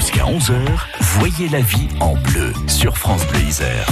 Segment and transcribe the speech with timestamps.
[0.00, 0.56] Jusqu'à 11h,
[1.18, 3.86] voyez la vie en bleu sur France Bleu Isère.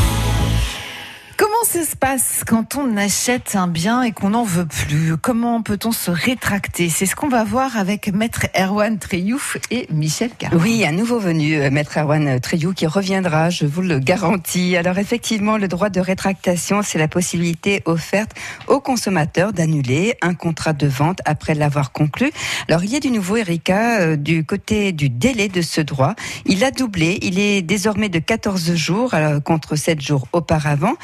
[1.59, 5.17] Comment se passe quand on achète un bien et qu'on n'en veut plus?
[5.17, 6.89] Comment peut-on se rétracter?
[6.89, 10.57] C'est ce qu'on va voir avec Maître Erwan Treyouf et Michel Caron.
[10.61, 14.77] Oui, un nouveau venu, euh, Maître Erwan Treyouf, qui reviendra, je vous le garantis.
[14.77, 18.31] Alors effectivement, le droit de rétractation, c'est la possibilité offerte
[18.69, 22.31] aux consommateurs d'annuler un contrat de vente après l'avoir conclu.
[22.69, 26.15] Alors il y a du nouveau, Erika, euh, du côté du délai de ce droit.
[26.47, 30.95] Il a doublé, il est désormais de 14 jours euh, contre 7 jours auparavant.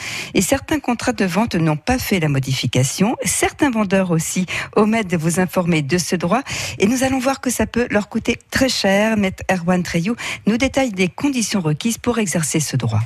[0.45, 3.16] Certains contrats de vente n'ont pas fait la modification.
[3.25, 6.43] Certains vendeurs aussi omettent de vous informer de ce droit.
[6.79, 9.17] Et nous allons voir que ça peut leur coûter très cher.
[9.17, 10.15] Maître Erwan Treyou
[10.47, 13.01] nous détaille des conditions requises pour exercer ce droit.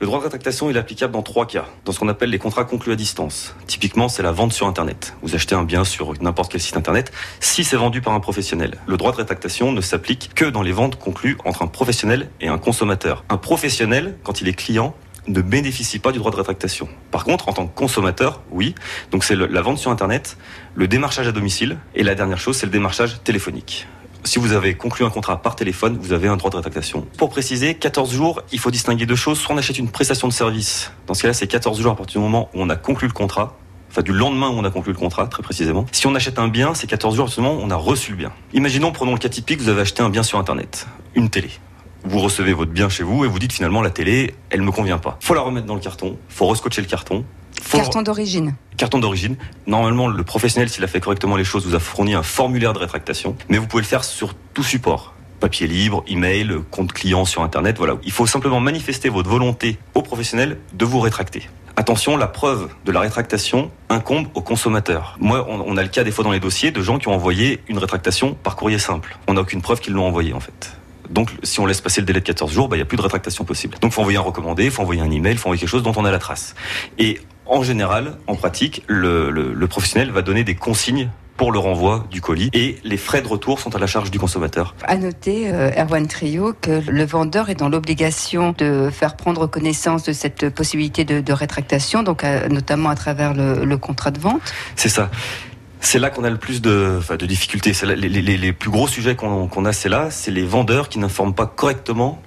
[0.00, 2.62] Le droit de rétractation est applicable dans trois cas, dans ce qu'on appelle les contrats
[2.64, 3.56] conclus à distance.
[3.66, 5.14] Typiquement, c'est la vente sur Internet.
[5.22, 8.78] Vous achetez un bien sur n'importe quel site Internet, si c'est vendu par un professionnel.
[8.86, 12.46] Le droit de rétractation ne s'applique que dans les ventes conclues entre un professionnel et
[12.46, 13.24] un consommateur.
[13.28, 14.94] Un professionnel, quand il est client,
[15.28, 16.88] ne bénéficie pas du droit de rétractation.
[17.10, 18.74] Par contre, en tant que consommateur, oui.
[19.10, 20.36] Donc c'est la vente sur Internet,
[20.74, 23.86] le démarchage à domicile, et la dernière chose, c'est le démarchage téléphonique.
[24.24, 27.06] Si vous avez conclu un contrat par téléphone, vous avez un droit de rétractation.
[27.16, 29.38] Pour préciser, 14 jours, il faut distinguer deux choses.
[29.38, 30.92] Soit on achète une prestation de service.
[31.06, 33.14] Dans ce cas-là, c'est 14 jours à partir du moment où on a conclu le
[33.14, 33.56] contrat.
[33.90, 35.86] Enfin, du lendemain où on a conclu le contrat, très précisément.
[35.92, 38.32] Si on achète un bien, c'est 14 jours où on a reçu le bien.
[38.52, 40.86] Imaginons, prenons le cas typique, vous avez acheté un bien sur Internet.
[41.14, 41.48] Une télé
[42.04, 44.98] vous recevez votre bien chez vous et vous dites finalement la télé, elle me convient
[44.98, 45.18] pas.
[45.20, 47.24] Faut la remettre dans le carton, faut rescotcher le carton.
[47.70, 48.54] Carton d'origine.
[48.76, 49.36] Carton d'origine.
[49.66, 52.78] Normalement, le professionnel, s'il a fait correctement les choses, vous a fourni un formulaire de
[52.78, 57.42] rétractation, mais vous pouvez le faire sur tout support papier libre, email, compte client sur
[57.42, 57.94] internet, voilà.
[58.04, 61.48] Il faut simplement manifester votre volonté au professionnel de vous rétracter.
[61.76, 65.16] Attention, la preuve de la rétractation incombe au consommateur.
[65.20, 67.60] Moi, on, a le cas des fois dans les dossiers de gens qui ont envoyé
[67.68, 69.16] une rétractation par courrier simple.
[69.28, 70.72] On n'a aucune preuve qu'ils l'ont envoyé en fait.
[71.10, 72.96] Donc, si on laisse passer le délai de 14 jours, bah, il n'y a plus
[72.96, 73.76] de rétractation possible.
[73.80, 75.70] Donc, il faut envoyer un recommandé, il faut envoyer un email, il faut envoyer quelque
[75.70, 76.54] chose dont on a la trace.
[76.98, 82.04] Et en général, en pratique, le, le, professionnel va donner des consignes pour le renvoi
[82.10, 84.74] du colis et les frais de retour sont à la charge du consommateur.
[84.82, 90.02] À noter, euh, Erwan Trio, que le vendeur est dans l'obligation de faire prendre connaissance
[90.02, 94.42] de cette possibilité de, de rétractation, donc notamment à travers le, le contrat de vente.
[94.74, 95.10] C'est ça.
[95.80, 97.72] C'est là qu'on a le plus de, de difficultés.
[97.84, 102.20] les, plus gros sujets qu'on a, c'est là, c'est les vendeurs qui n'informent pas correctement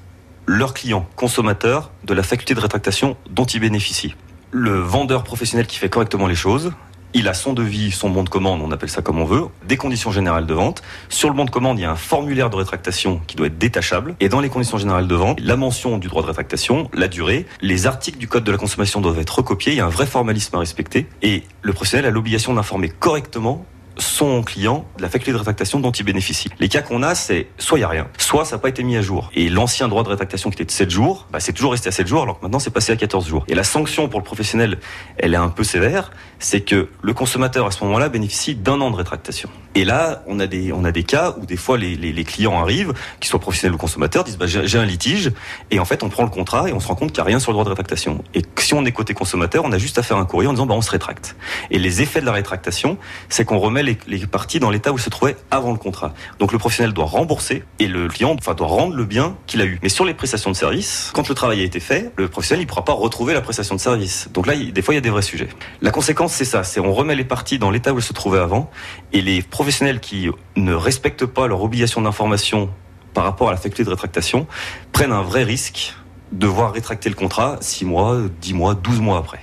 [0.46, 4.16] leurs clients, consommateurs, de la faculté de rétractation dont ils bénéficient.
[4.52, 6.72] Le vendeur professionnel qui fait correctement les choses,
[7.14, 9.78] il a son devis, son bon de commande, on appelle ça comme on veut, des
[9.78, 10.82] conditions générales de vente.
[11.10, 13.58] Sur le bon de commande, il y a un formulaire de rétractation qui doit être
[13.58, 14.16] détachable.
[14.20, 17.46] Et dans les conditions générales de vente, la mention du droit de rétractation, la durée,
[17.62, 19.74] les articles du code de la consommation doivent être recopiés.
[19.74, 21.08] Il y a un vrai formalisme à respecter.
[21.22, 23.66] Et le professionnel a l'obligation d'informer correctement
[24.02, 26.50] son client de la faculté de rétractation dont il bénéficie.
[26.60, 28.84] Les cas qu'on a, c'est soit il n'y a rien, soit ça n'a pas été
[28.84, 29.30] mis à jour.
[29.36, 31.92] Et l'ancien droit de rétractation qui était de 7 jours, bah, c'est toujours resté à
[31.92, 33.46] 7 jours, alors que maintenant c'est passé à 14 jours.
[33.48, 34.80] Et la sanction pour le professionnel,
[35.18, 38.92] elle est un peu sévère, c'est que le consommateur à ce moment-là bénéficie d'un an
[38.92, 39.50] de rétractation.
[39.74, 42.60] Et là, on a des, on a des cas où des fois les, les, clients
[42.60, 45.32] arrivent, qu'ils soient professionnels ou consommateurs, disent bah, j'ai un litige,
[45.70, 47.30] et en fait on prend le contrat et on se rend compte qu'il n'y a
[47.30, 48.24] rien sur le droit de rétractation.
[48.34, 50.66] Et si on est côté consommateur, on a juste à faire un courrier en disant
[50.66, 51.38] bah, on se rétracte.
[51.70, 52.98] Et les effets de la rétractation,
[53.30, 56.14] c'est qu'on remet les, les parties dans l'état où il se trouvait avant le contrat.
[56.40, 59.66] Donc le professionnel doit rembourser et le client enfin, doit rendre le bien qu'il a
[59.66, 59.80] eu.
[59.84, 62.70] Mais sur les prestations de service, quand le travail a été fait, le professionnel ne
[62.70, 64.30] pourra pas retrouver la prestation de service.
[64.34, 65.50] Donc là, des fois, il y a des vrais sujets.
[65.82, 68.40] La conséquence, c'est ça, c'est on remet les parties dans l'état où elles se trouvaient
[68.40, 68.70] avant
[69.14, 72.70] et les professionnels qui ne respectent pas leur obligation d'information
[73.14, 74.48] par rapport à la faculté de rétractation
[74.92, 75.96] prennent un vrai risque
[76.32, 79.40] de voir rétracter le contrat 6 mois, 10 mois, 12 mois après.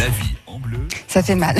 [0.00, 0.86] La vie en bleu.
[1.08, 1.56] Ça fait mal.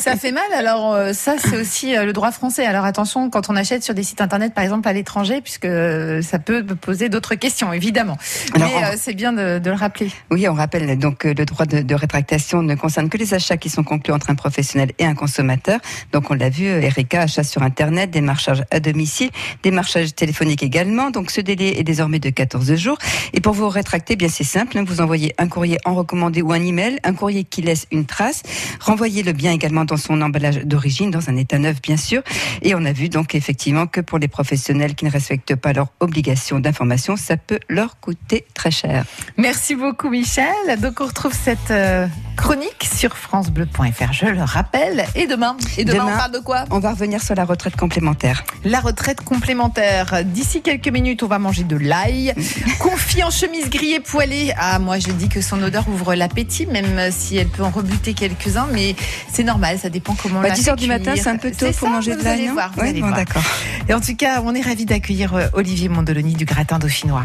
[0.00, 0.52] Ça fait mal.
[0.54, 2.64] Alors euh, ça, c'est aussi euh, le droit français.
[2.64, 6.22] Alors attention quand on achète sur des sites internet, par exemple à l'étranger, puisque euh,
[6.22, 8.16] ça peut poser d'autres questions, évidemment.
[8.58, 10.10] Mais c'est bien de, le rappeler.
[10.30, 13.84] Oui, on rappelle donc le droit de, rétractation ne concerne que les achats qui sont
[13.84, 15.80] conclus entre un professionnel et un consommateur.
[16.12, 19.30] Donc on l'a vu, Erika, achat sur internet, démarchage à domicile,
[19.62, 21.10] démarchage téléphonique également.
[21.10, 22.98] Donc ce délai est désormais de 14 jours.
[23.32, 24.78] Et pour vous rétracter, bien c'est simple.
[24.84, 28.42] Vous envoyez un courrier en recommandé ou un email, un courrier qui laisse une trace.
[28.80, 32.22] Renvoyez le bien également dans son emballage d'origine, dans un état neuf bien sûr.
[32.62, 35.88] Et on a vu donc effectivement que pour les professionnels qui ne respectent pas leurs
[36.00, 39.04] obligations d'information, ça peut leur coûter très cher.
[39.36, 40.80] Merci beaucoup Michel.
[40.80, 42.06] Donc on retrouve cette euh,
[42.36, 45.04] chronique sur francebleu.fr, je le rappelle.
[45.14, 46.64] Et demain Et demain, on parle de quoi?
[46.70, 48.44] On va revenir sur la retraite complémentaire.
[48.64, 50.24] La retraite complémentaire.
[50.24, 52.34] D'ici quelques minutes, on va manger de l'ail.
[52.78, 54.52] Confie en chemise grillée poêlée.
[54.56, 58.14] Ah, moi je dis que son odeur ouvre l'appétit, même si elle peut en rebuter
[58.14, 58.94] quelques-uns, mais
[59.32, 61.50] c'est normal Ça dépend comment on bah, l'a 10 heures du matin, c'est un peu
[61.50, 63.16] tôt pour manger de vous ouais, allez bon, voir.
[63.16, 63.42] d'accord.
[63.88, 67.24] Et en tout cas, on est ravis d'accueillir euh, Olivier Mondoloni du gratin dauphinois.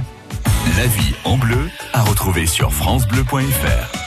[0.78, 4.01] La vie en bleu à retrouver sur francebleu.fr.